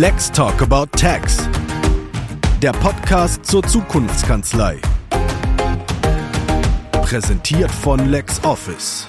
[0.00, 1.38] Let's Talk About Tax.
[2.62, 4.80] Der Podcast zur Zukunftskanzlei.
[6.92, 9.08] Präsentiert von LexOffice.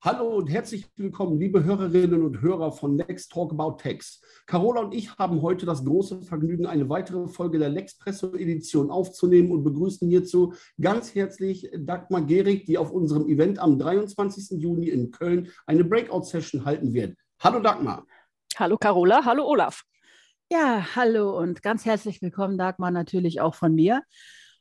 [0.00, 4.22] Hallo und herzlich willkommen, liebe Hörerinnen und Hörer von Lex Talk About Tax.
[4.46, 9.62] Carola und ich haben heute das große Vergnügen, eine weitere Folge der Lexpresso-Edition aufzunehmen und
[9.62, 14.58] begrüßen hierzu ganz herzlich Dagmar Gehrig, die auf unserem Event am 23.
[14.58, 17.14] Juni in Köln eine Breakout-Session halten wird.
[17.40, 18.06] Hallo Dagmar.
[18.56, 19.82] Hallo Carola, hallo Olaf.
[20.50, 24.02] Ja, hallo und ganz herzlich willkommen, Dagmar, natürlich auch von mir.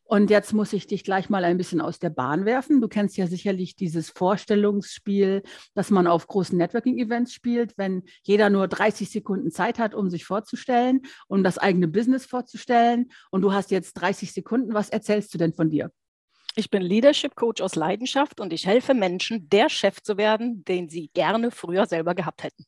[0.04, 2.82] Und jetzt muss ich dich gleich mal ein bisschen aus der Bahn werfen.
[2.82, 5.42] Du kennst ja sicherlich dieses Vorstellungsspiel,
[5.74, 10.26] das man auf großen Networking-Events spielt, wenn jeder nur 30 Sekunden Zeit hat, um sich
[10.26, 13.10] vorzustellen, um das eigene Business vorzustellen.
[13.32, 14.74] Und du hast jetzt 30 Sekunden.
[14.74, 15.92] Was erzählst du denn von dir?
[16.58, 20.90] Ich bin Leadership Coach aus Leidenschaft und ich helfe Menschen, der Chef zu werden, den
[20.90, 22.66] sie gerne früher selber gehabt hätten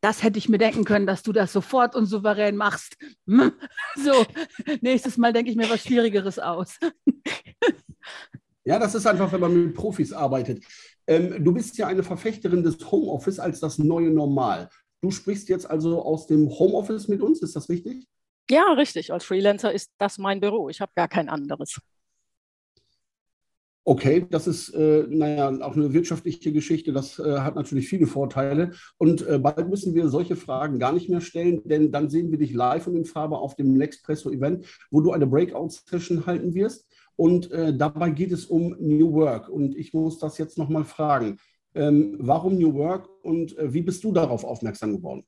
[0.00, 2.96] das hätte ich mir denken können, dass du das sofort und souverän machst.
[3.26, 4.24] So,
[4.80, 6.78] nächstes Mal denke ich mir was Schwierigeres aus.
[8.64, 10.64] Ja, das ist einfach, wenn man mit Profis arbeitet.
[11.06, 14.68] Ähm, du bist ja eine Verfechterin des Homeoffice als das neue Normal.
[15.00, 18.06] Du sprichst jetzt also aus dem Homeoffice mit uns, ist das richtig?
[18.50, 19.12] Ja, richtig.
[19.12, 20.68] Als Freelancer ist das mein Büro.
[20.68, 21.80] Ich habe gar kein anderes.
[23.84, 26.92] Okay, das ist, äh, naja, auch eine wirtschaftliche Geschichte.
[26.92, 28.72] Das äh, hat natürlich viele Vorteile.
[28.98, 32.38] Und äh, bald müssen wir solche Fragen gar nicht mehr stellen, denn dann sehen wir
[32.38, 36.86] dich live und in Farbe auf dem Lexpresso-Event, wo du eine Breakout-Session halten wirst.
[37.16, 39.48] Und äh, dabei geht es um New Work.
[39.48, 41.38] Und ich muss das jetzt nochmal fragen.
[41.74, 45.24] Ähm, warum New Work und äh, wie bist du darauf aufmerksam geworden?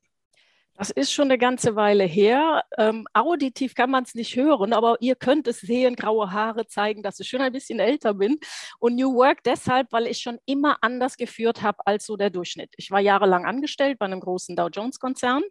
[0.75, 2.63] Das ist schon eine ganze Weile her.
[2.79, 7.03] Ähm, auditiv kann man es nicht hören, aber ihr könnt es sehen, graue Haare zeigen,
[7.03, 8.39] dass ich schon ein bisschen älter bin.
[8.79, 12.73] Und New Work deshalb, weil ich schon immer anders geführt habe als so der Durchschnitt.
[12.77, 15.43] Ich war jahrelang angestellt bei einem großen Dow Jones-Konzern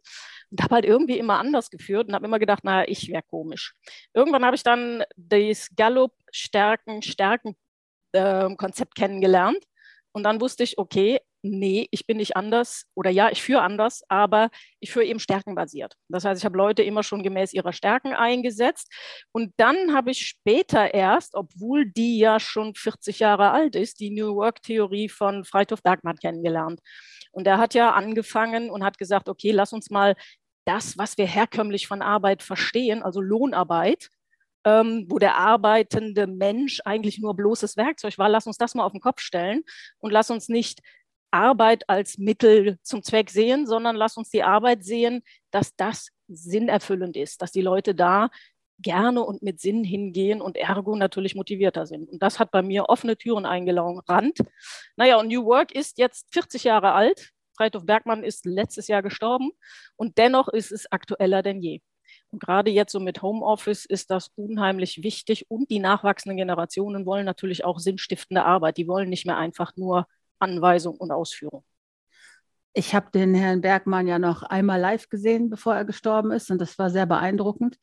[0.50, 3.76] und habe halt irgendwie immer anders geführt und habe immer gedacht, naja, ich wäre komisch.
[4.14, 7.54] Irgendwann habe ich dann das Gallup-Stärken-Stärken-Konzept
[8.14, 8.56] ähm,
[8.96, 9.64] kennengelernt.
[10.10, 14.02] Und dann wusste ich, okay, nee, ich bin nicht anders oder ja, ich führe anders,
[14.08, 15.94] aber ich führe eben stärkenbasiert.
[16.08, 18.88] Das heißt, ich habe Leute immer schon gemäß ihrer Stärken eingesetzt.
[19.32, 24.10] Und dann habe ich später erst, obwohl die ja schon 40 Jahre alt ist, die
[24.10, 26.80] New Work-Theorie von Freithof Bergmann kennengelernt.
[27.32, 30.14] Und er hat ja angefangen und hat gesagt, okay, lass uns mal
[30.64, 34.10] das, was wir herkömmlich von Arbeit verstehen, also Lohnarbeit,
[34.64, 38.28] ähm, wo der arbeitende Mensch eigentlich nur bloßes Werkzeug war.
[38.28, 39.62] Lass uns das mal auf den Kopf stellen
[39.98, 40.80] und lass uns nicht
[41.32, 47.16] Arbeit als Mittel zum Zweck sehen, sondern lass uns die Arbeit sehen, dass das sinnerfüllend
[47.16, 48.30] ist, dass die Leute da
[48.78, 52.10] gerne und mit Sinn hingehen und ergo natürlich motivierter sind.
[52.10, 54.38] Und das hat bei mir offene Türen eingerannt.
[54.96, 57.30] Naja, und New Work ist jetzt 40 Jahre alt.
[57.56, 59.52] Freithof Bergmann ist letztes Jahr gestorben
[59.96, 61.80] und dennoch ist es aktueller denn je.
[62.30, 67.26] Und gerade jetzt so mit Homeoffice ist das unheimlich wichtig und die nachwachsenden Generationen wollen
[67.26, 68.78] natürlich auch sinnstiftende Arbeit.
[68.78, 70.06] Die wollen nicht mehr einfach nur
[70.42, 71.64] Anweisung und Ausführung.
[72.74, 76.58] Ich habe den Herrn Bergmann ja noch einmal live gesehen, bevor er gestorben ist, und
[76.58, 77.76] das war sehr beeindruckend.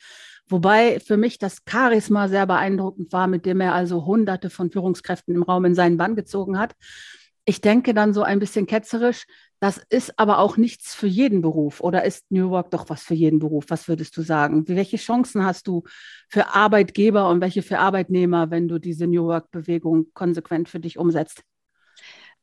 [0.48, 5.36] Wobei für mich das Charisma sehr beeindruckend war, mit dem er also Hunderte von Führungskräften
[5.36, 6.74] im Raum in seinen Bann gezogen hat.
[7.46, 9.26] Ich denke dann so ein bisschen ketzerisch,
[9.60, 11.82] das ist aber auch nichts für jeden Beruf.
[11.82, 13.66] Oder ist New Work doch was für jeden Beruf?
[13.70, 14.68] Was würdest du sagen?
[14.68, 15.84] Welche Chancen hast du
[16.30, 21.44] für Arbeitgeber und welche für Arbeitnehmer, wenn du diese New Work-Bewegung konsequent für dich umsetzt?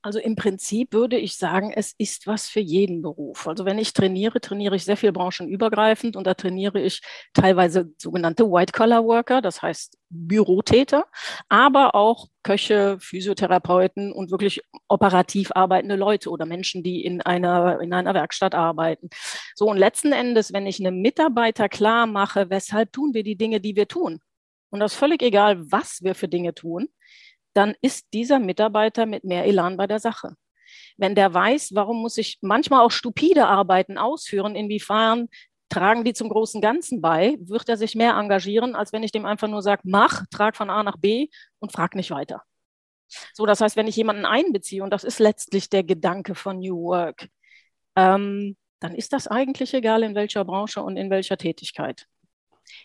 [0.07, 3.49] Also im Prinzip würde ich sagen, es ist was für jeden Beruf.
[3.49, 7.01] Also wenn ich trainiere, trainiere ich sehr viel branchenübergreifend und da trainiere ich
[7.35, 11.07] teilweise sogenannte White-Collar-Worker, das heißt Bürotäter,
[11.49, 17.93] aber auch Köche, Physiotherapeuten und wirklich operativ arbeitende Leute oder Menschen, die in einer, in
[17.93, 19.09] einer Werkstatt arbeiten.
[19.57, 23.61] So, und letzten Endes, wenn ich einem Mitarbeiter klar mache, weshalb tun wir die Dinge,
[23.61, 24.21] die wir tun,
[24.71, 26.89] und das ist völlig egal, was wir für Dinge tun,
[27.57, 30.37] dann ist dieser Mitarbeiter mit mehr Elan bei der Sache.
[30.97, 35.29] Wenn der weiß, warum muss ich manchmal auch stupide Arbeiten ausführen, inwiefern
[35.69, 39.27] tragen die zum großen Ganzen bei, wird er sich mehr engagieren, als wenn ich dem
[39.27, 42.43] einfach nur sage, mach, trag von A nach B und frag nicht weiter.
[43.35, 46.83] So, das heißt, wenn ich jemanden einbeziehe, und das ist letztlich der Gedanke von New
[46.83, 47.29] Work,
[47.97, 52.07] ähm, dann ist das eigentlich egal, in welcher Branche und in welcher Tätigkeit.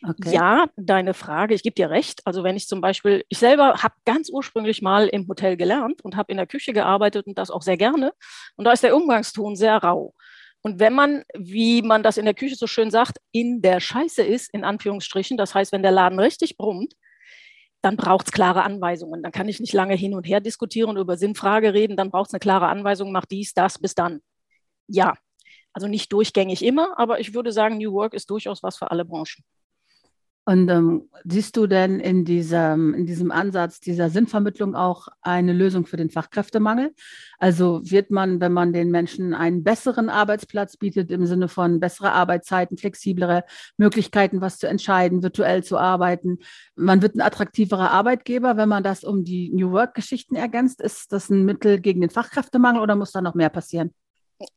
[0.08, 0.34] Okay.
[0.34, 2.22] Ja, deine Frage, ich gebe dir recht.
[2.26, 6.16] Also wenn ich zum Beispiel, ich selber habe ganz ursprünglich mal im Hotel gelernt und
[6.16, 8.14] habe in der Küche gearbeitet und das auch sehr gerne.
[8.56, 10.14] Und da ist der Umgangston sehr rau.
[10.64, 14.24] Und wenn man, wie man das in der Küche so schön sagt, in der Scheiße
[14.24, 16.94] ist, in Anführungsstrichen, das heißt, wenn der Laden richtig brummt,
[17.82, 19.24] dann braucht es klare Anweisungen.
[19.24, 21.98] Dann kann ich nicht lange hin und her diskutieren und über Sinnfrage reden.
[21.98, 24.22] Dann braucht es eine klare Anweisung, mach dies, das, bis dann.
[24.88, 25.16] Ja,
[25.74, 29.06] Also nicht durchgängig immer, aber ich würde sagen, New Work ist durchaus was für alle
[29.06, 29.44] Branchen.
[30.52, 35.86] Und ähm, siehst du denn in diesem, in diesem Ansatz dieser Sinnvermittlung auch eine Lösung
[35.86, 36.94] für den Fachkräftemangel?
[37.40, 42.12] Also wird man, wenn man den Menschen einen besseren Arbeitsplatz bietet, im Sinne von bessere
[42.12, 43.46] Arbeitszeiten, flexiblere
[43.78, 46.40] Möglichkeiten, was zu entscheiden, virtuell zu arbeiten,
[46.76, 50.82] man wird ein attraktiverer Arbeitgeber, wenn man das um die New Work-Geschichten ergänzt?
[50.82, 53.94] Ist das ein Mittel gegen den Fachkräftemangel oder muss da noch mehr passieren?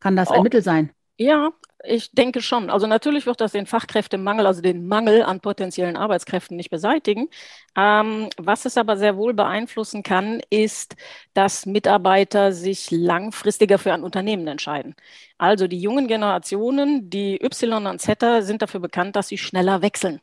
[0.01, 0.43] Kann das ein oh.
[0.43, 0.91] Mittel sein?
[1.19, 1.53] Ja,
[1.87, 2.71] ich denke schon.
[2.71, 7.29] Also natürlich wird das den Fachkräftemangel, also den Mangel an potenziellen Arbeitskräften nicht beseitigen.
[7.77, 10.97] Ähm, was es aber sehr wohl beeinflussen kann, ist,
[11.35, 14.95] dass Mitarbeiter sich langfristiger für ein Unternehmen entscheiden.
[15.39, 20.21] Also die jungen Generationen, die Y und Z, sind dafür bekannt, dass sie schneller wechseln.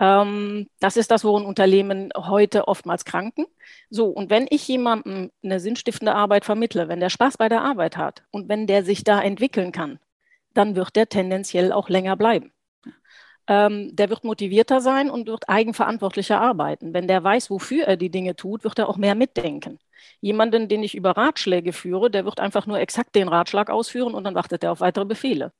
[0.00, 3.46] Ähm, das ist das, worin Unternehmen heute oftmals kranken.
[3.90, 7.96] So, und wenn ich jemandem eine sinnstiftende Arbeit vermittle, wenn der Spaß bei der Arbeit
[7.96, 9.98] hat und wenn der sich da entwickeln kann,
[10.58, 12.52] dann wird der tendenziell auch länger bleiben.
[13.46, 16.92] Ähm, der wird motivierter sein und wird eigenverantwortlicher arbeiten.
[16.92, 19.78] Wenn der weiß, wofür er die Dinge tut, wird er auch mehr mitdenken.
[20.20, 24.24] Jemanden, den ich über Ratschläge führe, der wird einfach nur exakt den Ratschlag ausführen und
[24.24, 25.52] dann wartet er auf weitere Befehle.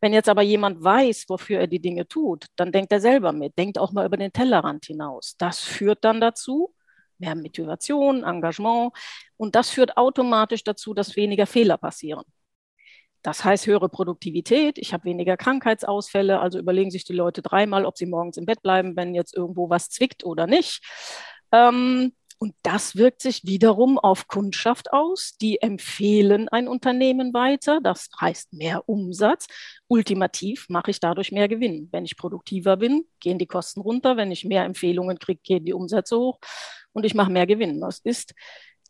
[0.00, 3.56] Wenn jetzt aber jemand weiß, wofür er die Dinge tut, dann denkt er selber mit,
[3.56, 5.36] denkt auch mal über den Tellerrand hinaus.
[5.38, 6.74] Das führt dann dazu,
[7.18, 8.92] mehr Motivation, Engagement
[9.36, 12.24] und das führt automatisch dazu, dass weniger Fehler passieren.
[13.22, 17.96] Das heißt höhere Produktivität, ich habe weniger Krankheitsausfälle, also überlegen sich die Leute dreimal, ob
[17.96, 20.82] sie morgens im Bett bleiben, wenn jetzt irgendwo was zwickt oder nicht.
[21.52, 25.36] Ähm, und das wirkt sich wiederum auf Kundschaft aus.
[25.40, 27.78] Die empfehlen ein Unternehmen weiter.
[27.80, 29.46] Das heißt mehr Umsatz.
[29.86, 31.88] Ultimativ mache ich dadurch mehr Gewinn.
[31.92, 34.16] Wenn ich produktiver bin, gehen die Kosten runter.
[34.16, 36.40] Wenn ich mehr Empfehlungen kriege, gehen die Umsätze hoch
[36.92, 37.80] und ich mache mehr Gewinn.
[37.80, 38.34] Das ist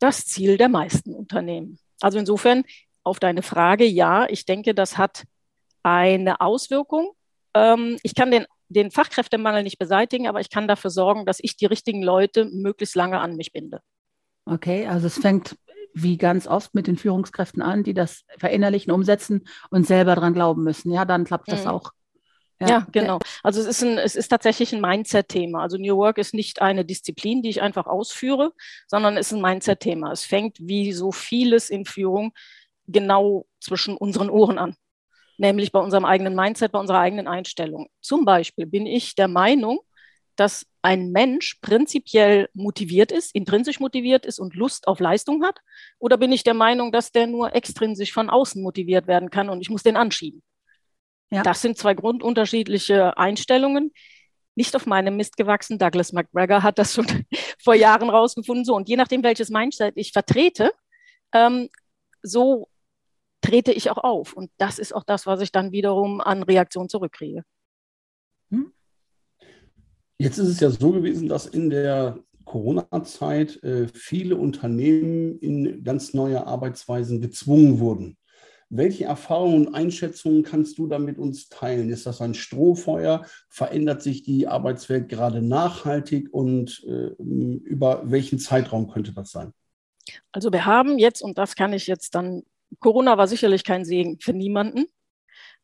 [0.00, 1.78] das Ziel der meisten Unternehmen.
[2.00, 2.64] Also insofern
[3.04, 5.24] auf deine Frage, ja, ich denke, das hat
[5.82, 7.12] eine Auswirkung.
[7.54, 11.56] Ähm, ich kann den den Fachkräftemangel nicht beseitigen, aber ich kann dafür sorgen, dass ich
[11.56, 13.80] die richtigen Leute möglichst lange an mich binde.
[14.44, 15.56] Okay, also es fängt
[15.94, 20.64] wie ganz oft mit den Führungskräften an, die das verinnerlichen, umsetzen und selber dran glauben
[20.64, 20.90] müssen.
[20.90, 21.70] Ja, dann klappt das mhm.
[21.70, 21.90] auch.
[22.60, 23.18] Ja, ja, genau.
[23.42, 25.62] Also es ist, ein, es ist tatsächlich ein Mindset-Thema.
[25.62, 28.52] Also New Work ist nicht eine Disziplin, die ich einfach ausführe,
[28.86, 30.12] sondern es ist ein Mindset-Thema.
[30.12, 32.32] Es fängt wie so vieles in Führung
[32.86, 34.76] genau zwischen unseren Ohren an
[35.42, 37.88] nämlich bei unserem eigenen Mindset, bei unserer eigenen Einstellung.
[38.00, 39.80] Zum Beispiel bin ich der Meinung,
[40.36, 45.58] dass ein Mensch prinzipiell motiviert ist, intrinsisch motiviert ist und Lust auf Leistung hat?
[45.98, 49.60] Oder bin ich der Meinung, dass der nur extrinsisch von außen motiviert werden kann und
[49.60, 50.42] ich muss den anschieben?
[51.30, 51.42] Ja.
[51.42, 53.92] Das sind zwei grundunterschiedliche Einstellungen.
[54.54, 55.78] Nicht auf meinem Mist gewachsen.
[55.78, 57.06] Douglas McGregor hat das schon
[57.62, 58.64] vor Jahren rausgefunden.
[58.64, 60.72] So, und je nachdem, welches Mindset ich vertrete,
[61.32, 61.68] ähm,
[62.22, 62.68] so
[63.42, 64.32] trete ich auch auf.
[64.32, 67.42] Und das ist auch das, was ich dann wiederum an Reaktion zurückkriege.
[68.50, 68.72] Hm?
[70.18, 76.14] Jetzt ist es ja so gewesen, dass in der Corona-Zeit äh, viele Unternehmen in ganz
[76.14, 78.16] neue Arbeitsweisen gezwungen wurden.
[78.74, 81.90] Welche Erfahrungen und Einschätzungen kannst du da mit uns teilen?
[81.90, 83.26] Ist das ein Strohfeuer?
[83.50, 89.52] Verändert sich die Arbeitswelt gerade nachhaltig und äh, über welchen Zeitraum könnte das sein?
[90.32, 92.44] Also wir haben jetzt, und das kann ich jetzt dann
[92.80, 94.86] Corona war sicherlich kein Segen für niemanden.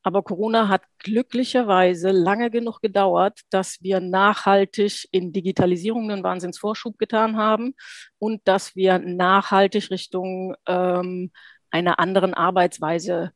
[0.03, 7.37] Aber Corona hat glücklicherweise lange genug gedauert, dass wir nachhaltig in Digitalisierung einen Wahnsinnsvorschub getan
[7.37, 7.75] haben
[8.19, 11.33] und dass wir nachhaltig Richtung ähm,
[11.71, 13.33] einer anderen Arbeitsweise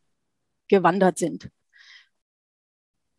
[0.68, 1.50] gewandert sind.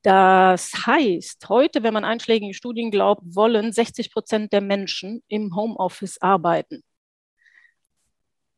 [0.04, 6.22] Das heißt, heute, wenn man einschlägigen Studien glaubt, wollen 60 Prozent der Menschen im Homeoffice
[6.22, 6.84] arbeiten.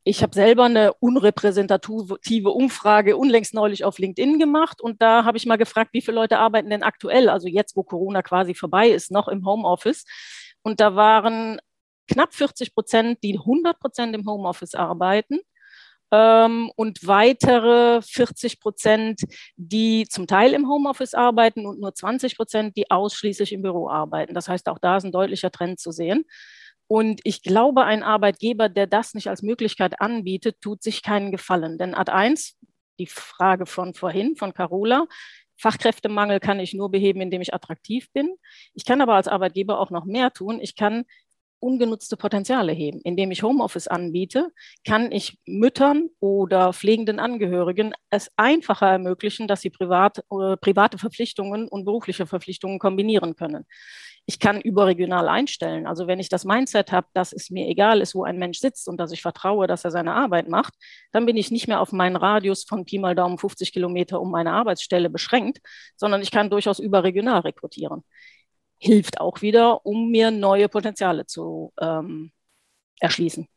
[0.08, 5.48] Ich habe selber eine unrepräsentative Umfrage unlängst neulich auf LinkedIn gemacht und da habe ich
[5.48, 9.10] mal gefragt, wie viele Leute arbeiten denn aktuell, also jetzt, wo Corona quasi vorbei ist,
[9.10, 10.06] noch im Homeoffice.
[10.62, 11.60] Und da waren
[12.08, 15.40] knapp 40 Prozent, die 100 Prozent im Homeoffice arbeiten
[16.12, 19.22] ähm, und weitere 40 Prozent,
[19.56, 24.36] die zum Teil im Homeoffice arbeiten und nur 20 Prozent, die ausschließlich im Büro arbeiten.
[24.36, 26.26] Das heißt, auch da ist ein deutlicher Trend zu sehen.
[26.88, 31.78] Und ich glaube, ein Arbeitgeber, der das nicht als Möglichkeit anbietet, tut sich keinen Gefallen.
[31.78, 32.58] Denn Ad 1,
[33.00, 35.08] die Frage von vorhin, von Carola,
[35.58, 38.36] Fachkräftemangel kann ich nur beheben, indem ich attraktiv bin.
[38.74, 40.60] Ich kann aber als Arbeitgeber auch noch mehr tun.
[40.62, 41.06] Ich kann
[41.66, 43.02] ungenutzte Potenziale heben.
[43.02, 44.52] Indem ich Homeoffice anbiete,
[44.86, 51.68] kann ich Müttern oder pflegenden Angehörigen es einfacher ermöglichen, dass sie privat, äh, private Verpflichtungen
[51.68, 53.66] und berufliche Verpflichtungen kombinieren können.
[54.28, 55.86] Ich kann überregional einstellen.
[55.86, 58.88] Also wenn ich das Mindset habe, dass es mir egal ist, wo ein Mensch sitzt
[58.88, 60.74] und dass ich vertraue, dass er seine Arbeit macht,
[61.12, 64.32] dann bin ich nicht mehr auf meinen Radius von Pi mal Daumen 50 Kilometer um
[64.32, 65.60] meine Arbeitsstelle beschränkt,
[65.96, 68.04] sondern ich kann durchaus überregional rekrutieren
[68.86, 72.32] hilft auch wieder, um mir neue Potenziale zu ähm,
[73.00, 73.48] erschließen.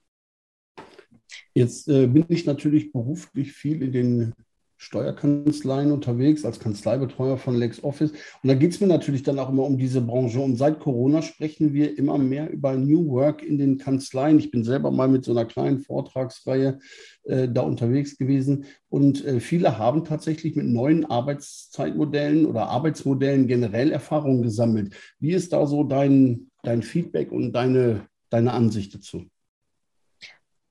[1.54, 4.34] Jetzt äh, bin ich natürlich beruflich viel in den
[4.78, 8.12] Steuerkanzleien unterwegs als Kanzleibetreuer von LexOffice.
[8.12, 10.38] Und da geht es mir natürlich dann auch immer um diese Branche.
[10.38, 14.38] Und seit Corona sprechen wir immer mehr über New Work in den Kanzleien.
[14.38, 16.78] Ich bin selber mal mit so einer kleinen Vortragsreihe
[17.24, 18.66] äh, da unterwegs gewesen.
[18.88, 24.94] Und äh, viele haben tatsächlich mit neuen Arbeitszeitmodellen oder Arbeitsmodellen generell Erfahrungen gesammelt.
[25.18, 29.24] Wie ist da so dein, dein Feedback und deine, deine Ansicht dazu?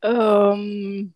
[0.01, 1.13] Ähm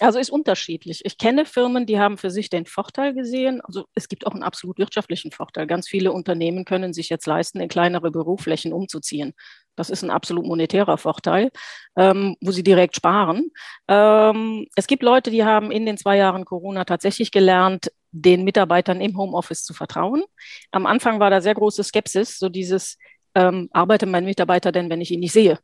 [0.00, 1.00] also ist unterschiedlich.
[1.04, 3.60] Ich kenne Firmen, die haben für sich den Vorteil gesehen.
[3.62, 5.66] Also es gibt auch einen absolut wirtschaftlichen Vorteil.
[5.66, 9.32] Ganz viele Unternehmen können sich jetzt leisten, in kleinere Büroflächen umzuziehen.
[9.74, 11.50] Das ist ein absolut monetärer Vorteil,
[11.96, 13.50] ähm, wo sie direkt sparen.
[13.88, 19.00] Ähm, es gibt Leute, die haben in den zwei Jahren Corona tatsächlich gelernt, den Mitarbeitern
[19.00, 20.24] im Homeoffice zu vertrauen.
[20.72, 22.96] Am Anfang war da sehr große Skepsis, so dieses,
[23.34, 25.58] ähm, arbeite mein Mitarbeiter denn, wenn ich ihn nicht sehe?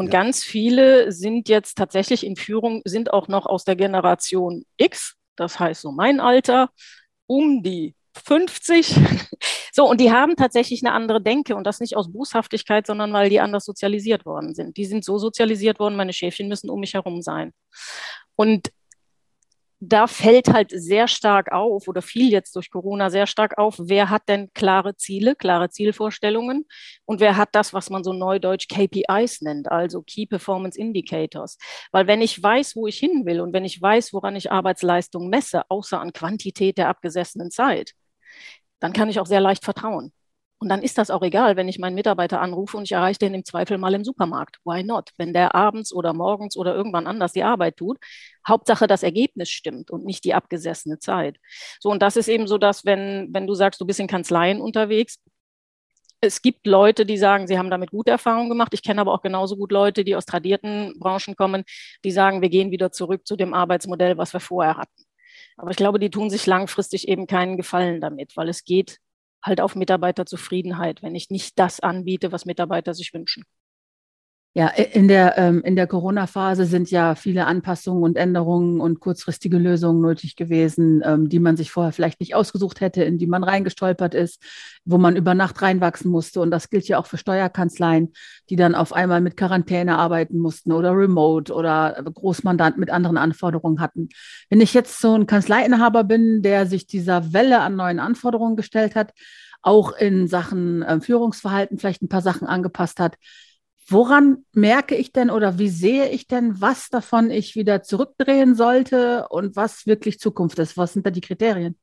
[0.00, 0.12] Und ja.
[0.12, 5.60] ganz viele sind jetzt tatsächlich in Führung, sind auch noch aus der Generation X, das
[5.60, 6.70] heißt so mein Alter,
[7.26, 8.96] um die 50.
[9.72, 13.30] So, und die haben tatsächlich eine andere Denke und das nicht aus Boshaftigkeit, sondern weil
[13.30, 14.76] die anders sozialisiert worden sind.
[14.76, 17.52] Die sind so sozialisiert worden, meine Schäfchen müssen um mich herum sein.
[18.34, 18.72] Und
[19.80, 24.10] da fällt halt sehr stark auf oder fiel jetzt durch Corona sehr stark auf, wer
[24.10, 26.66] hat denn klare Ziele, klare Zielvorstellungen
[27.06, 31.56] und wer hat das, was man so neudeutsch KPIs nennt, also Key Performance Indicators.
[31.92, 35.30] Weil wenn ich weiß, wo ich hin will und wenn ich weiß, woran ich Arbeitsleistung
[35.30, 37.92] messe, außer an Quantität der abgesessenen Zeit,
[38.80, 40.12] dann kann ich auch sehr leicht vertrauen.
[40.60, 43.32] Und dann ist das auch egal, wenn ich meinen Mitarbeiter anrufe und ich erreiche den
[43.32, 44.58] im Zweifel mal im Supermarkt.
[44.64, 45.08] Why not?
[45.16, 47.96] Wenn der abends oder morgens oder irgendwann anders die Arbeit tut,
[48.46, 51.38] Hauptsache das Ergebnis stimmt und nicht die abgesessene Zeit.
[51.80, 54.60] So, und das ist eben so, dass wenn, wenn du sagst, du bist in Kanzleien
[54.60, 55.18] unterwegs,
[56.20, 58.74] es gibt Leute, die sagen, sie haben damit gute Erfahrungen gemacht.
[58.74, 61.64] Ich kenne aber auch genauso gut Leute, die aus tradierten Branchen kommen,
[62.04, 65.04] die sagen, wir gehen wieder zurück zu dem Arbeitsmodell, was wir vorher hatten.
[65.56, 68.98] Aber ich glaube, die tun sich langfristig eben keinen Gefallen damit, weil es geht
[69.42, 73.44] halt auf Mitarbeiterzufriedenheit, wenn ich nicht das anbiete, was Mitarbeiter sich wünschen.
[74.52, 79.58] Ja, in der, ähm, in der Corona-Phase sind ja viele Anpassungen und Änderungen und kurzfristige
[79.58, 83.44] Lösungen nötig gewesen, ähm, die man sich vorher vielleicht nicht ausgesucht hätte, in die man
[83.44, 84.42] reingestolpert ist,
[84.84, 86.40] wo man über Nacht reinwachsen musste.
[86.40, 88.12] Und das gilt ja auch für Steuerkanzleien,
[88.48, 93.80] die dann auf einmal mit Quarantäne arbeiten mussten oder remote oder Großmandant mit anderen Anforderungen
[93.80, 94.08] hatten.
[94.48, 98.96] Wenn ich jetzt so ein Kanzleiinhaber bin, der sich dieser Welle an neuen Anforderungen gestellt
[98.96, 99.12] hat,
[99.62, 103.16] auch in Sachen äh, Führungsverhalten vielleicht ein paar Sachen angepasst hat,
[103.90, 109.26] Woran merke ich denn oder wie sehe ich denn, was davon ich wieder zurückdrehen sollte
[109.28, 110.76] und was wirklich Zukunft ist?
[110.76, 111.76] Was sind da die Kriterien?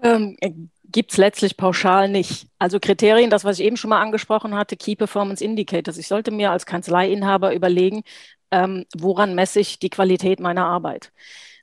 [0.00, 0.52] Ähm, äh,
[0.84, 2.46] Gibt es letztlich pauschal nicht.
[2.58, 5.96] Also Kriterien, das, was ich eben schon mal angesprochen hatte, Key Performance Indicators.
[5.96, 8.02] Ich sollte mir als Kanzleiinhaber überlegen,
[8.50, 11.10] ähm, woran messe ich die Qualität meiner Arbeit.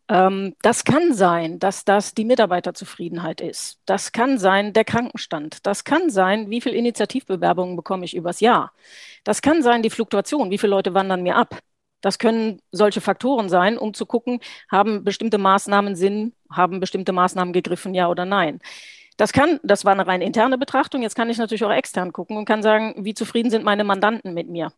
[0.10, 3.80] Ähm, das kann sein, dass das die Mitarbeiterzufriedenheit ist.
[3.86, 5.66] Das kann sein der Krankenstand.
[5.68, 8.74] Das kann sein, wie viele Initiativbewerbungen bekomme ich übers Jahr.
[9.24, 11.60] Das kann sein die Fluktuation, wie viele Leute wandern mir ab.
[12.02, 14.40] Das können solche Faktoren sein, um zu gucken,
[14.72, 18.60] haben bestimmte Maßnahmen Sinn, haben bestimmte Maßnahmen gegriffen, ja oder nein.
[19.18, 21.02] Das kann, das war eine rein interne Betrachtung.
[21.04, 24.34] Jetzt kann ich natürlich auch extern gucken und kann sagen, wie zufrieden sind meine Mandanten
[24.34, 24.72] mit mir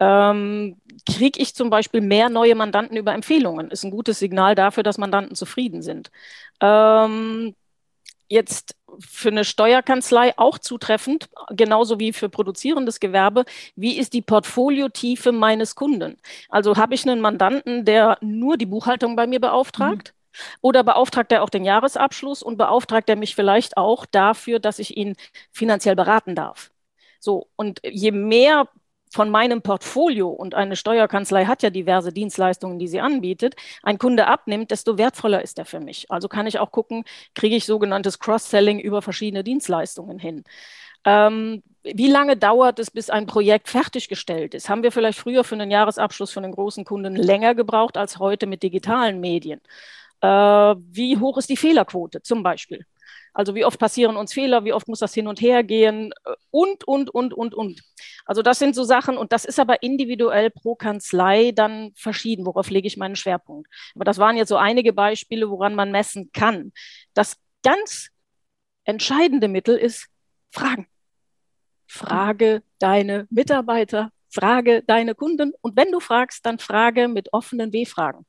[0.00, 3.70] ähm, kriege ich zum Beispiel mehr neue Mandanten über Empfehlungen.
[3.70, 6.10] Ist ein gutes Signal dafür, dass Mandanten zufrieden sind.
[6.60, 7.54] Ähm,
[8.28, 13.44] jetzt für eine Steuerkanzlei auch zutreffend, genauso wie für produzierendes Gewerbe.
[13.76, 16.16] Wie ist die Portfoliotiefe meines Kunden?
[16.48, 20.14] Also habe ich einen Mandanten, der nur die Buchhaltung bei mir beauftragt?
[20.14, 20.22] Mhm.
[20.62, 24.96] Oder beauftragt er auch den Jahresabschluss und beauftragt er mich vielleicht auch dafür, dass ich
[24.96, 25.14] ihn
[25.50, 26.70] finanziell beraten darf?
[27.20, 28.66] So, und je mehr
[29.12, 34.26] von meinem Portfolio, und eine Steuerkanzlei hat ja diverse Dienstleistungen, die sie anbietet, ein Kunde
[34.26, 36.10] abnimmt, desto wertvoller ist er für mich.
[36.10, 37.04] Also kann ich auch gucken,
[37.34, 40.44] kriege ich sogenanntes Cross-Selling über verschiedene Dienstleistungen hin.
[41.04, 44.68] Ähm, wie lange dauert es, bis ein Projekt fertiggestellt ist?
[44.68, 48.46] Haben wir vielleicht früher für einen Jahresabschluss von den großen Kunden länger gebraucht als heute
[48.46, 49.60] mit digitalen Medien?
[50.20, 52.86] Äh, wie hoch ist die Fehlerquote zum Beispiel?
[53.34, 56.12] Also wie oft passieren uns Fehler, wie oft muss das hin und her gehen
[56.50, 57.80] und, und, und, und, und.
[58.26, 62.70] Also das sind so Sachen und das ist aber individuell pro Kanzlei dann verschieden, worauf
[62.70, 63.70] lege ich meinen Schwerpunkt.
[63.94, 66.72] Aber das waren jetzt so einige Beispiele, woran man messen kann.
[67.14, 68.10] Das ganz
[68.84, 70.08] entscheidende Mittel ist
[70.50, 70.86] Fragen.
[71.86, 78.24] Frage deine Mitarbeiter, frage deine Kunden und wenn du fragst, dann frage mit offenen W-Fragen.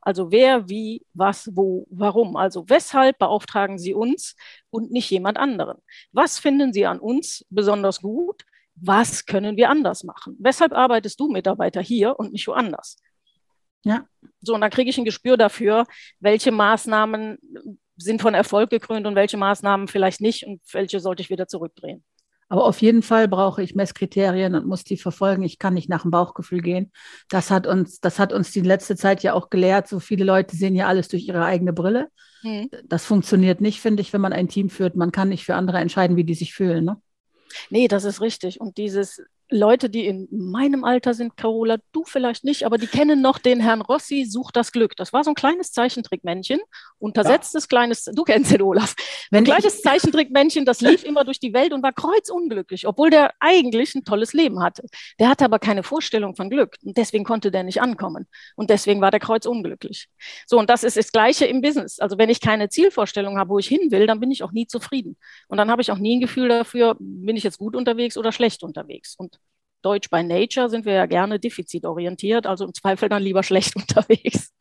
[0.00, 2.36] Also wer, wie, was, wo, warum.
[2.36, 4.36] Also weshalb beauftragen Sie uns
[4.70, 5.78] und nicht jemand anderen?
[6.12, 8.44] Was finden Sie an uns besonders gut?
[8.74, 10.36] Was können wir anders machen?
[10.38, 12.96] Weshalb arbeitest du Mitarbeiter hier und nicht woanders?
[13.84, 14.06] Ja.
[14.40, 15.84] So, und dann kriege ich ein Gespür dafür,
[16.20, 17.38] welche Maßnahmen
[17.96, 22.04] sind von Erfolg gekrönt und welche Maßnahmen vielleicht nicht und welche sollte ich wieder zurückdrehen.
[22.48, 25.42] Aber auf jeden Fall brauche ich Messkriterien und muss die verfolgen.
[25.42, 26.92] Ich kann nicht nach dem Bauchgefühl gehen.
[27.28, 29.86] Das hat uns, das hat uns die letzte Zeit ja auch gelehrt.
[29.86, 32.08] So viele Leute sehen ja alles durch ihre eigene Brille.
[32.40, 32.70] Hm.
[32.84, 34.96] Das funktioniert nicht, finde ich, wenn man ein Team führt.
[34.96, 36.84] Man kann nicht für andere entscheiden, wie die sich fühlen.
[36.84, 37.00] Ne?
[37.70, 38.60] Nee, das ist richtig.
[38.60, 43.22] Und dieses Leute, die in meinem Alter sind, Carola, du vielleicht nicht, aber die kennen
[43.22, 44.94] noch den Herrn Rossi, sucht das Glück.
[44.96, 46.60] Das war so ein kleines Zeichentrickmännchen,
[46.98, 47.68] untersetztes ja.
[47.68, 48.94] kleines, du kennst den Olaf,
[49.30, 53.32] Wenn ein kleines Zeichentrickmännchen, das lief immer durch die Welt und war kreuzunglücklich, obwohl der
[53.40, 54.84] eigentlich ein tolles Leben hatte.
[55.18, 58.26] Der hatte aber keine Vorstellung von Glück und deswegen konnte der nicht ankommen
[58.56, 60.08] und deswegen war der kreuzunglücklich.
[60.46, 61.98] So, und das ist das Gleiche im Business.
[62.00, 64.66] Also wenn ich keine Zielvorstellung habe, wo ich hin will, dann bin ich auch nie
[64.66, 65.16] zufrieden.
[65.48, 68.32] Und dann habe ich auch nie ein Gefühl dafür, bin ich jetzt gut unterwegs oder
[68.32, 69.14] schlecht unterwegs.
[69.16, 69.37] Und
[69.82, 74.52] Deutsch by Nature sind wir ja gerne defizitorientiert, also im Zweifel dann lieber schlecht unterwegs.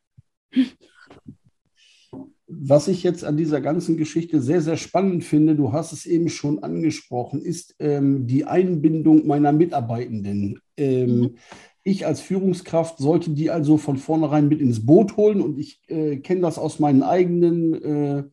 [2.50, 6.29] Was ich jetzt an dieser ganzen Geschichte sehr, sehr spannend finde, du hast es eben
[6.29, 10.59] schon angesprochen, ist ähm, die Einbindung meiner Mitarbeitenden.
[10.77, 11.36] Ähm, mhm.
[11.83, 16.17] Ich als Führungskraft sollte die also von vornherein mit ins Boot holen und ich äh,
[16.17, 18.24] kenne das aus meinen eigenen äh,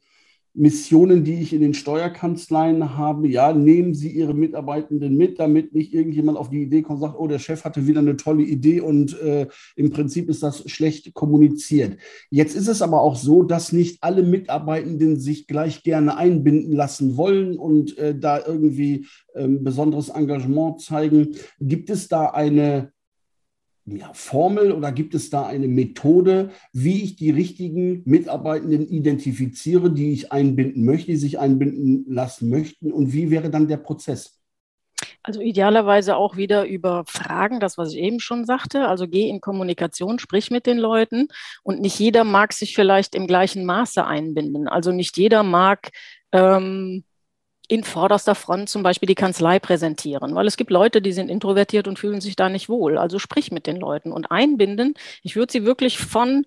[0.57, 5.93] Missionen, die ich in den Steuerkanzleien habe, ja, nehmen Sie Ihre Mitarbeitenden mit, damit nicht
[5.93, 8.81] irgendjemand auf die Idee kommt und sagt, oh, der Chef hatte wieder eine tolle Idee
[8.81, 11.99] und äh, im Prinzip ist das schlecht kommuniziert.
[12.31, 17.17] Jetzt ist es aber auch so, dass nicht alle Mitarbeitenden sich gleich gerne einbinden lassen
[17.17, 21.35] wollen und äh, da irgendwie äh, besonderes Engagement zeigen.
[21.59, 22.94] Gibt es da eine
[23.87, 30.13] ja, Formel oder gibt es da eine Methode, wie ich die richtigen Mitarbeitenden identifiziere, die
[30.13, 34.41] ich einbinden möchte, die sich einbinden lassen möchten und wie wäre dann der Prozess?
[35.23, 38.89] Also idealerweise auch wieder über Fragen, das, was ich eben schon sagte.
[38.89, 41.29] Also geh in Kommunikation, sprich mit den Leuten
[41.63, 44.69] und nicht jeder mag sich vielleicht im gleichen Maße einbinden.
[44.69, 45.91] Also nicht jeder mag
[46.33, 47.05] ähm,
[47.69, 51.89] in vorderster Front zum Beispiel die Kanzlei präsentieren, weil es gibt Leute, die sind introvertiert
[51.89, 52.99] und fühlen sich da nicht wohl.
[52.99, 54.95] Also sprich mit den Leuten und einbinden.
[55.23, 56.47] Ich würde sie wirklich von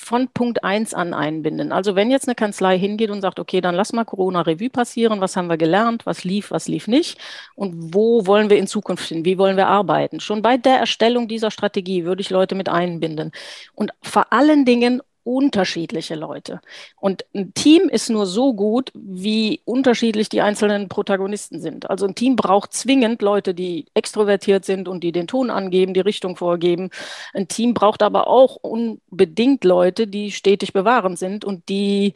[0.00, 1.72] von Punkt 1 an einbinden.
[1.72, 5.36] Also wenn jetzt eine Kanzlei hingeht und sagt, okay, dann lass mal Corona-Revue passieren, was
[5.36, 7.18] haben wir gelernt, was lief, was lief nicht
[7.54, 10.18] und wo wollen wir in Zukunft hin, wie wollen wir arbeiten.
[10.20, 13.30] Schon bei der Erstellung dieser Strategie würde ich Leute mit einbinden
[13.74, 16.60] und vor allen Dingen unterschiedliche Leute.
[16.96, 21.88] Und ein Team ist nur so gut, wie unterschiedlich die einzelnen Protagonisten sind.
[21.88, 26.00] Also ein Team braucht zwingend Leute, die extrovertiert sind und die den Ton angeben, die
[26.00, 26.90] Richtung vorgeben.
[27.32, 32.14] Ein Team braucht aber auch unbedingt Leute, die stetig bewahrend sind und die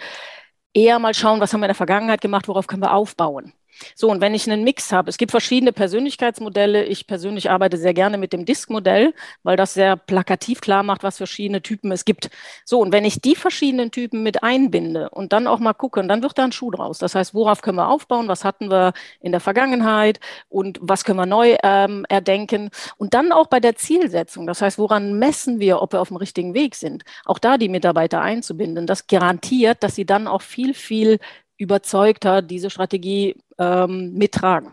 [0.75, 3.53] eher mal schauen, was haben wir in der Vergangenheit gemacht, worauf können wir aufbauen.
[3.95, 6.85] So, und wenn ich einen Mix habe, es gibt verschiedene Persönlichkeitsmodelle.
[6.85, 11.17] Ich persönlich arbeite sehr gerne mit dem Disk-Modell, weil das sehr plakativ klar macht, was
[11.17, 12.31] verschiedene Typen es gibt.
[12.65, 16.23] So, und wenn ich die verschiedenen Typen mit einbinde und dann auch mal gucke, dann
[16.23, 16.99] wird da ein Schuh draus.
[16.99, 18.29] Das heißt, worauf können wir aufbauen?
[18.29, 20.21] Was hatten wir in der Vergangenheit?
[20.49, 22.71] Und was können wir neu ähm, erdenken?
[22.97, 24.47] Und dann auch bei der Zielsetzung.
[24.47, 27.05] Das heißt, woran messen wir, ob wir auf dem richtigen Weg sind?
[27.25, 28.87] Auch da die Mitarbeiter einzubinden.
[28.87, 31.19] Das garantiert, dass sie dann auch viel, viel
[31.57, 34.73] überzeugter diese Strategie ähm, mittragen.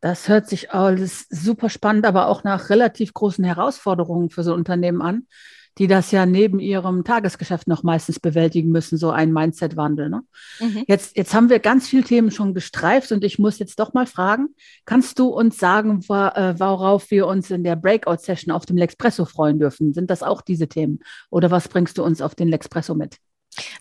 [0.00, 5.02] Das hört sich alles super spannend, aber auch nach relativ großen Herausforderungen für so Unternehmen
[5.02, 5.26] an,
[5.78, 10.08] die das ja neben ihrem Tagesgeschäft noch meistens bewältigen müssen, so ein Mindset-Wandel.
[10.08, 10.22] Ne?
[10.60, 10.84] Mhm.
[10.86, 14.06] Jetzt, jetzt haben wir ganz viele Themen schon gestreift und ich muss jetzt doch mal
[14.06, 14.48] fragen,
[14.84, 19.58] kannst du uns sagen, äh, worauf wir uns in der Breakout-Session auf dem Lexpresso freuen
[19.58, 19.92] dürfen?
[19.92, 21.00] Sind das auch diese Themen
[21.30, 23.16] oder was bringst du uns auf den Lexpresso mit?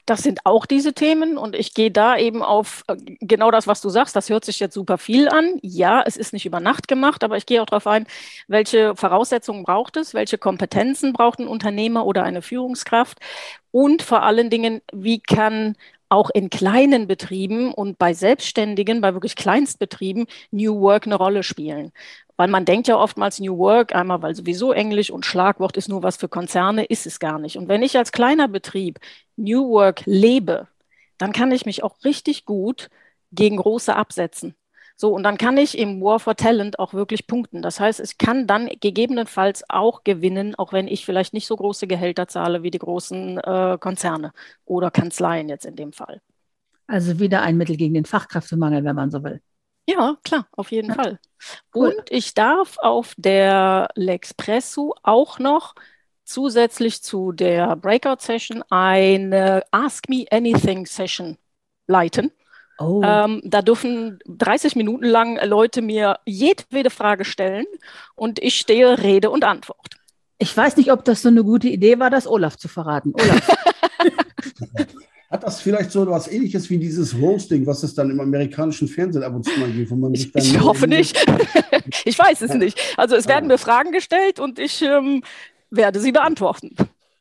[0.06, 3.82] Das sind auch diese Themen und ich gehe da eben auf äh, genau das, was
[3.82, 4.16] du sagst.
[4.16, 5.60] Das hört sich jetzt super viel an.
[5.62, 8.08] Ja, es ist nicht über Nacht gemacht, aber ich gehe auch darauf ein,
[8.48, 13.20] welche Voraussetzungen braucht es, welche Kompetenzen braucht ein Unternehmer oder eine Führungskraft
[13.72, 15.76] und vor allen Dingen, wie kann
[16.10, 21.92] auch in kleinen Betrieben und bei Selbstständigen, bei wirklich Kleinstbetrieben New Work eine Rolle spielen.
[22.38, 26.04] Weil man denkt ja oftmals New Work, einmal weil sowieso Englisch und Schlagwort ist nur
[26.04, 27.58] was für Konzerne, ist es gar nicht.
[27.58, 29.00] Und wenn ich als kleiner Betrieb
[29.38, 30.68] New Work lebe,
[31.18, 32.90] dann kann ich mich auch richtig gut
[33.32, 34.56] gegen große absetzen.
[34.98, 37.62] So, und dann kann ich im War for Talent auch wirklich punkten.
[37.62, 41.86] Das heißt, ich kann dann gegebenenfalls auch gewinnen, auch wenn ich vielleicht nicht so große
[41.88, 44.32] Gehälter zahle wie die großen äh, Konzerne
[44.64, 46.22] oder Kanzleien jetzt in dem Fall.
[46.88, 49.42] Also wieder ein Mittel gegen den Fachkräftemangel, wenn man so will.
[49.88, 50.96] Ja, klar, auf jeden ja.
[50.96, 51.20] Fall.
[51.74, 51.90] Cool.
[51.90, 55.76] Und ich darf auf der Lexpresso auch noch
[56.24, 61.38] zusätzlich zu der Breakout-Session eine Ask Me Anything Session
[61.88, 62.32] leiten.
[62.78, 63.02] Oh.
[63.04, 67.66] Ähm, da dürfen 30 Minuten lang Leute mir jedwede Frage stellen
[68.16, 69.96] und ich stehe Rede und Antwort.
[70.40, 73.14] Ich weiß nicht, ob das so eine gute Idee war, das Olaf zu verraten.
[73.14, 73.48] Olaf.
[75.36, 79.22] Hat das vielleicht so etwas ähnliches wie dieses Roasting, was es dann im amerikanischen Fernsehen
[79.22, 79.92] ab und zu mal gibt?
[79.92, 81.18] Wo man sich dann ich hoffe nicht.
[82.06, 82.80] ich weiß es nicht.
[82.96, 85.24] Also es werden mir Fragen gestellt und ich ähm,
[85.70, 86.74] werde sie beantworten.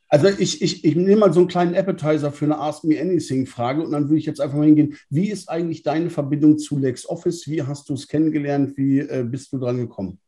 [0.07, 3.83] Also ich, ich, ich nehme mal so einen kleinen Appetizer für eine Ask Me Anything-Frage
[3.83, 4.97] und dann würde ich jetzt einfach mal hingehen.
[5.09, 7.49] Wie ist eigentlich deine Verbindung zu LexOffice?
[7.49, 8.77] Wie hast du es kennengelernt?
[8.77, 10.19] Wie äh, bist du dran gekommen?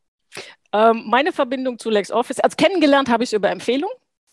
[0.74, 3.88] Ähm, meine Verbindung zu LexOffice, also kennengelernt habe ich es über Empfehlung.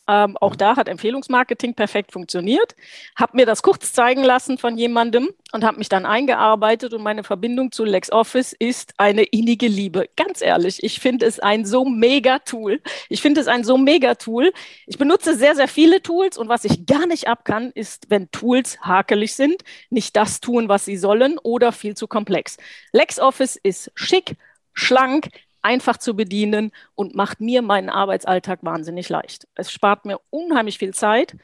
[0.07, 2.75] Ähm, auch da hat Empfehlungsmarketing perfekt funktioniert.
[3.15, 6.93] Habe mir das kurz zeigen lassen von jemandem und habe mich dann eingearbeitet.
[6.93, 10.09] Und meine Verbindung zu LexOffice ist eine innige Liebe.
[10.15, 12.81] Ganz ehrlich, ich finde es ein so mega Tool.
[13.09, 14.53] Ich finde es ein so mega Tool.
[14.85, 18.29] Ich benutze sehr, sehr viele Tools und was ich gar nicht ab kann, ist, wenn
[18.31, 22.57] Tools hakelig sind, nicht das tun, was sie sollen oder viel zu komplex.
[22.91, 24.35] LexOffice ist schick,
[24.73, 25.29] schlank,
[25.65, 29.47] einfach zu bedienen und macht mir meinen Arbeitsalltag wahnsinnig leicht.
[29.55, 31.35] Es spart mir unheimlich viel Zeit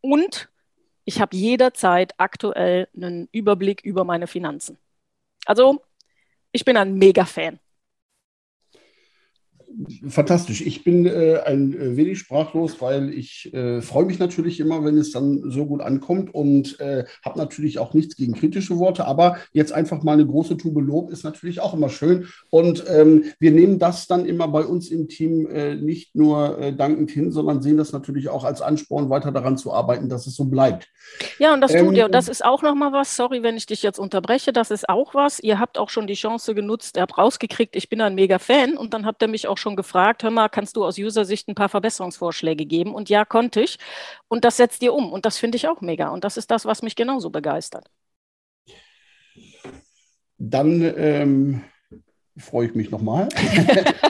[0.00, 0.48] und
[1.04, 4.76] ich habe jederzeit aktuell einen Überblick über meine Finanzen.
[5.46, 5.84] Also
[6.50, 7.60] ich bin ein Mega-Fan.
[10.08, 10.60] Fantastisch.
[10.60, 14.96] Ich bin äh, ein äh, wenig sprachlos, weil ich äh, freue mich natürlich immer, wenn
[14.96, 19.38] es dann so gut ankommt und äh, habe natürlich auch nichts gegen kritische Worte, aber
[19.52, 22.28] jetzt einfach mal eine große Tube Lob ist natürlich auch immer schön.
[22.50, 26.74] Und ähm, wir nehmen das dann immer bei uns im Team äh, nicht nur äh,
[26.74, 30.36] dankend hin, sondern sehen das natürlich auch als Ansporn, weiter daran zu arbeiten, dass es
[30.36, 30.88] so bleibt.
[31.38, 32.06] Ja, und das ähm, tut ihr.
[32.06, 33.16] Und das ist auch nochmal was.
[33.16, 34.52] Sorry, wenn ich dich jetzt unterbreche.
[34.52, 35.40] Das ist auch was.
[35.40, 38.76] Ihr habt auch schon die Chance genutzt, ihr habt rausgekriegt, ich bin ein mega Fan
[38.76, 41.54] und dann habt ihr mich auch schon gefragt, hör mal, kannst du aus User-Sicht ein
[41.54, 42.94] paar Verbesserungsvorschläge geben?
[42.94, 43.78] Und ja, konnte ich.
[44.28, 45.12] Und das setzt ihr um.
[45.12, 46.10] Und das finde ich auch mega.
[46.10, 47.90] Und das ist das, was mich genauso begeistert.
[50.38, 51.64] Dann ähm,
[52.36, 53.28] freue ich mich nochmal.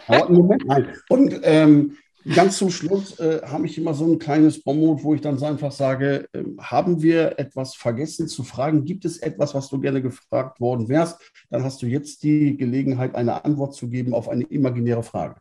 [1.09, 1.97] Und ähm,
[2.33, 5.73] Ganz zum Schluss äh, habe ich immer so ein kleines Bonmot, wo ich dann einfach
[5.73, 8.87] sage, äh, haben wir etwas vergessen zu fragen?
[8.87, 11.21] Gibt es etwas, was du gerne gefragt worden wärst?
[11.51, 15.37] Dann hast du jetzt die Gelegenheit, eine Antwort zu geben auf eine imaginäre Frage.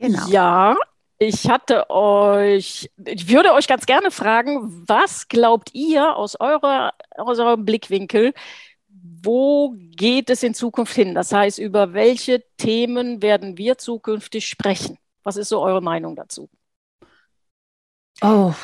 [0.00, 0.26] Genau.
[0.28, 0.76] Ja,
[1.18, 7.38] ich hatte euch, ich würde euch ganz gerne fragen, was glaubt ihr aus, eurer, aus
[7.38, 8.32] eurem Blickwinkel,
[8.88, 11.14] wo geht es in Zukunft hin?
[11.14, 14.96] Das heißt, über welche Themen werden wir zukünftig sprechen?
[15.22, 16.48] Was ist so eure Meinung dazu?
[18.22, 18.54] Oh,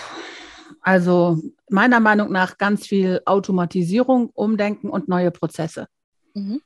[0.80, 5.88] also meiner Meinung nach ganz viel Automatisierung, Umdenken und neue Prozesse.
[6.32, 6.62] Mhm.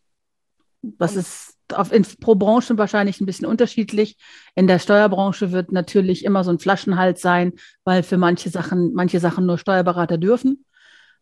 [0.82, 4.16] Das ist auf, in, pro Branche wahrscheinlich ein bisschen unterschiedlich.
[4.54, 7.52] In der Steuerbranche wird natürlich immer so ein Flaschenhals sein,
[7.84, 10.64] weil für manche Sachen, manche Sachen nur Steuerberater dürfen.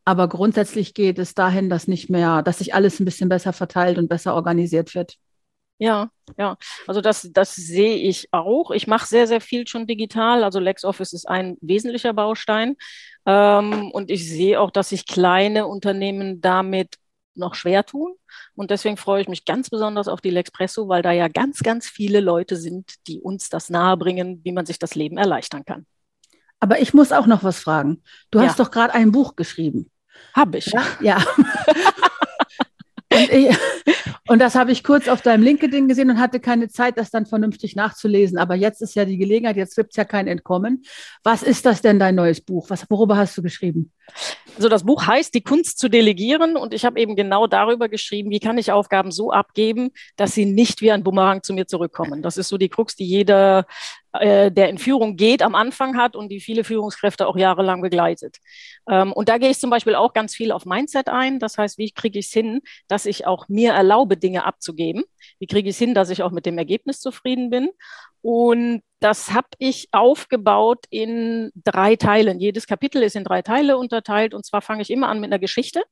[0.05, 3.99] Aber grundsätzlich geht es dahin, dass nicht mehr, dass sich alles ein bisschen besser verteilt
[3.99, 5.17] und besser organisiert wird.
[5.81, 6.57] Ja, ja.
[6.89, 8.73] Also das, das sehe ich auch.
[8.73, 10.43] Ich mache sehr, sehr viel schon digital.
[10.43, 12.77] Also LexOffice ist ein wesentlicher Baustein.
[13.27, 16.97] Ähm, und ich sehe auch, dass sich kleine Unternehmen damit
[17.39, 18.15] noch schwer tun.
[18.55, 21.87] Und deswegen freue ich mich ganz besonders auf die Lexpresso, weil da ja ganz, ganz
[21.87, 25.87] viele Leute sind, die uns das nahebringen, wie man sich das Leben erleichtern kann.
[26.61, 28.03] Aber ich muss auch noch was fragen.
[28.31, 28.47] Du ja.
[28.47, 29.91] hast doch gerade ein Buch geschrieben.
[30.35, 30.67] Habe ich.
[30.67, 30.83] Ja.
[31.01, 31.17] ja.
[33.13, 33.57] und, ich,
[34.29, 37.27] und, das habe ich kurz auf deinem LinkedIn gesehen und hatte keine Zeit, das dann
[37.27, 38.39] vernünftig nachzulesen.
[38.39, 40.83] Aber jetzt ist ja die Gelegenheit, jetzt gibt es ja kein Entkommen.
[41.23, 42.71] Was ist das denn, dein neues Buch?
[42.71, 43.93] Was, worüber hast du geschrieben?
[44.57, 48.31] Also das Buch heißt Die Kunst zu delegieren und ich habe eben genau darüber geschrieben,
[48.31, 52.23] wie kann ich Aufgaben so abgeben, dass sie nicht wie ein Bumerang zu mir zurückkommen.
[52.23, 53.67] Das ist so die Krux, die jeder
[54.13, 58.39] äh, der in Führung geht, am Anfang hat und die viele Führungskräfte auch jahrelang begleitet.
[58.89, 61.39] Ähm, und da gehe ich zum Beispiel auch ganz viel auf Mindset ein.
[61.39, 65.05] Das heißt, wie kriege ich es hin, dass ich auch mir erlaube, Dinge abzugeben?
[65.39, 67.71] Wie kriege ich es hin, dass ich auch mit dem Ergebnis zufrieden bin?
[68.23, 72.41] Und das habe ich aufgebaut in drei Teilen.
[72.41, 74.35] Jedes Kapitel ist in drei Teile unterteilt.
[74.35, 75.83] Und zwar fange ich immer an mit einer Geschichte.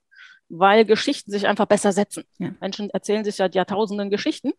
[0.49, 2.25] weil Geschichten sich einfach besser setzen.
[2.39, 2.51] Ja.
[2.61, 4.53] Menschen erzählen sich seit Jahrtausenden Geschichten.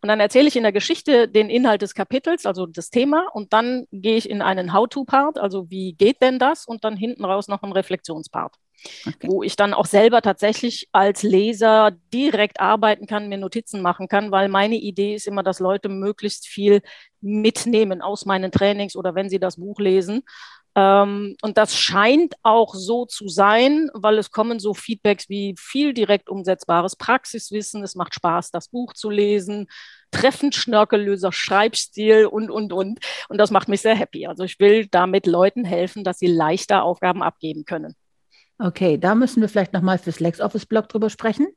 [0.00, 3.52] Und dann erzähle ich in der Geschichte den Inhalt des Kapitels, also das Thema, und
[3.52, 6.66] dann gehe ich in einen How-to-Part, also wie geht denn das?
[6.66, 8.56] Und dann hinten raus noch einen Reflexionspart.
[9.06, 9.28] Okay.
[9.28, 14.30] wo ich dann auch selber tatsächlich als Leser direkt arbeiten kann, mir Notizen machen kann,
[14.30, 16.82] weil meine Idee ist immer, dass Leute möglichst viel
[17.20, 20.22] mitnehmen aus meinen Trainings oder wenn sie das Buch lesen.
[20.74, 25.92] Ähm, und das scheint auch so zu sein, weil es kommen so Feedbacks wie viel
[25.92, 27.82] direkt umsetzbares Praxiswissen.
[27.82, 29.68] Es macht Spaß, das Buch zu lesen,
[30.10, 33.00] treffend schnörkellöser Schreibstil und, und, und.
[33.28, 34.26] Und das macht mich sehr happy.
[34.26, 37.94] Also ich will damit Leuten helfen, dass sie leichter Aufgaben abgeben können.
[38.58, 41.48] Okay, da müssen wir vielleicht nochmal fürs LexOffice-Blog drüber sprechen,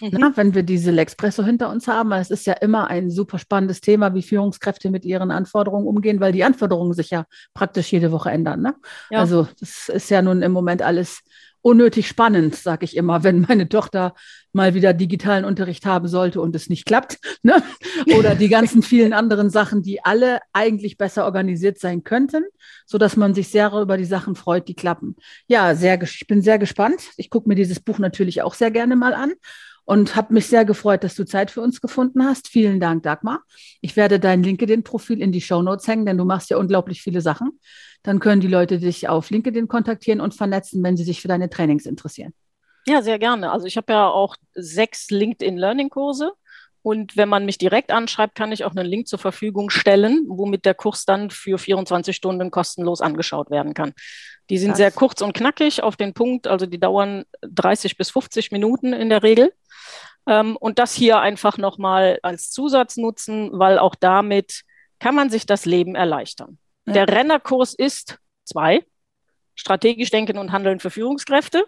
[0.00, 0.10] mhm.
[0.12, 2.12] na, wenn wir diese Lexpresso hinter uns haben.
[2.12, 6.32] Es ist ja immer ein super spannendes Thema, wie Führungskräfte mit ihren Anforderungen umgehen, weil
[6.32, 8.62] die Anforderungen sich ja praktisch jede Woche ändern.
[8.62, 8.74] Ne?
[9.10, 9.20] Ja.
[9.20, 11.20] Also das ist ja nun im Moment alles
[11.66, 14.14] unnötig spannend, sage ich immer, wenn meine Tochter
[14.52, 17.18] mal wieder digitalen Unterricht haben sollte und es nicht klappt.
[17.42, 17.62] Ne?
[18.18, 22.44] Oder die ganzen vielen anderen Sachen, die alle eigentlich besser organisiert sein könnten,
[22.84, 25.14] sodass man sich sehr über die Sachen freut, die klappen.
[25.46, 27.02] Ja, sehr, ich bin sehr gespannt.
[27.16, 29.34] Ich gucke mir dieses Buch natürlich auch sehr gerne mal an
[29.86, 32.48] und habe mich sehr gefreut, dass du Zeit für uns gefunden hast.
[32.48, 33.42] Vielen Dank, Dagmar.
[33.80, 37.20] Ich werde dein LinkedIn-Profil in die Show Notes hängen, denn du machst ja unglaublich viele
[37.20, 37.58] Sachen.
[38.02, 41.48] Dann können die Leute dich auf LinkedIn kontaktieren und vernetzen, wenn sie sich für deine
[41.48, 42.34] Trainings interessieren.
[42.86, 43.50] Ja, sehr gerne.
[43.50, 46.32] Also ich habe ja auch sechs LinkedIn-Learning-Kurse.
[46.86, 50.64] Und wenn man mich direkt anschreibt, kann ich auch einen Link zur Verfügung stellen, womit
[50.64, 53.92] der Kurs dann für 24 Stunden kostenlos angeschaut werden kann.
[54.50, 54.76] Die sind das.
[54.76, 59.08] sehr kurz und knackig auf den Punkt, also die dauern 30 bis 50 Minuten in
[59.08, 59.52] der Regel.
[60.28, 64.62] Ähm, und das hier einfach nochmal als Zusatz nutzen, weil auch damit
[65.00, 66.56] kann man sich das Leben erleichtern.
[66.86, 66.92] Ja.
[66.92, 68.84] Der Rennerkurs ist zwei,
[69.56, 71.66] strategisch denken und handeln für Führungskräfte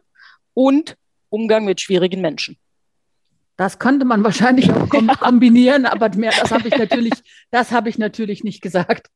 [0.54, 0.96] und
[1.28, 2.56] Umgang mit schwierigen Menschen.
[3.58, 4.88] Das könnte man wahrscheinlich auch
[5.20, 7.12] kombinieren, aber mehr, das habe ich natürlich,
[7.50, 9.08] das habe ich natürlich nicht gesagt.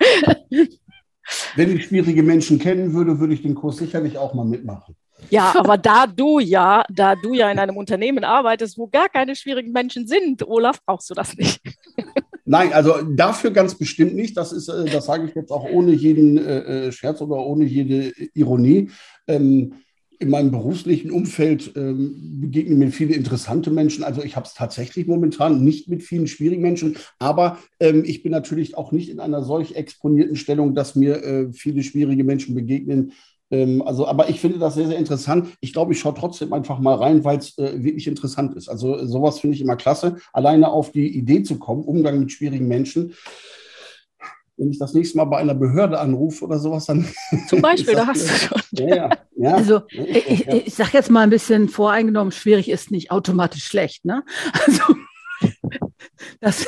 [1.54, 4.96] Wenn ich schwierige Menschen kennen würde, würde ich den Kurs sicherlich auch mal mitmachen.
[5.28, 9.36] Ja, aber da du ja, da du ja in einem Unternehmen arbeitest, wo gar keine
[9.36, 11.60] schwierigen Menschen sind, Olaf, brauchst du das nicht.
[12.46, 14.36] Nein, also dafür ganz bestimmt nicht.
[14.36, 17.64] Das ist, äh, das sage ich jetzt auch ohne jeden äh, äh, Scherz oder ohne
[17.64, 18.90] jede Ironie.
[19.26, 19.74] Ähm,
[20.18, 24.04] in meinem beruflichen Umfeld ähm, begegnen mir viele interessante Menschen.
[24.04, 28.32] Also ich habe es tatsächlich momentan nicht mit vielen schwierigen Menschen, aber ähm, ich bin
[28.32, 33.12] natürlich auch nicht in einer solch exponierten Stellung, dass mir äh, viele schwierige Menschen begegnen,
[33.50, 35.48] ähm, also, aber ich finde das sehr, sehr interessant.
[35.60, 38.68] Ich glaube, ich schaue trotzdem einfach mal rein, weil es äh, wirklich interessant ist.
[38.68, 42.68] Also sowas finde ich immer klasse, alleine auf die Idee zu kommen, Umgang mit schwierigen
[42.68, 43.14] Menschen.
[44.56, 47.06] Wenn ich das nächste Mal bei einer Behörde anrufe oder sowas, dann.
[47.48, 48.62] Zum Beispiel, da hast du schon.
[48.88, 49.54] Ja, ja.
[49.54, 54.04] Also, ich, ich sage jetzt mal ein bisschen voreingenommen, schwierig ist nicht automatisch schlecht.
[54.04, 54.22] Ne?
[54.66, 54.94] Also,
[56.40, 56.66] das,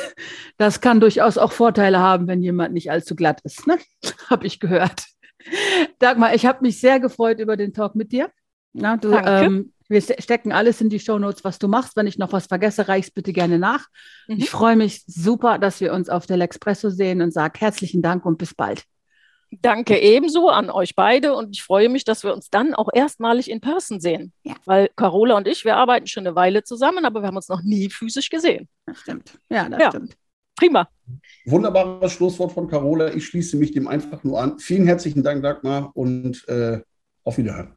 [0.57, 3.65] das kann durchaus auch Vorteile haben, wenn jemand nicht allzu glatt ist.
[3.65, 3.77] Ne?
[4.29, 5.05] Habe ich gehört.
[5.99, 8.29] Dagmar, ich habe mich sehr gefreut über den Talk mit dir.
[8.73, 11.95] Na, du, ähm, wir stecken alles in die Shownotes, was du machst.
[11.95, 13.87] Wenn ich noch was vergesse, reich's bitte gerne nach.
[14.27, 14.37] Mhm.
[14.37, 18.25] Ich freue mich super, dass wir uns auf der L'Expresso sehen und sage herzlichen Dank
[18.25, 18.83] und bis bald.
[19.49, 23.49] Danke ebenso an euch beide und ich freue mich, dass wir uns dann auch erstmalig
[23.49, 24.33] in Person sehen.
[24.43, 24.55] Ja.
[24.65, 27.61] Weil Carola und ich, wir arbeiten schon eine Weile zusammen, aber wir haben uns noch
[27.61, 28.67] nie physisch gesehen.
[28.85, 29.39] Das stimmt.
[29.49, 29.89] Ja, das ja.
[29.89, 30.17] stimmt.
[30.57, 30.89] Prima.
[31.45, 33.13] Wunderbares Schlusswort von Carola.
[33.13, 34.59] Ich schließe mich dem einfach nur an.
[34.59, 36.81] Vielen herzlichen Dank, Dagmar, und äh,
[37.23, 37.76] auf Wiederhören.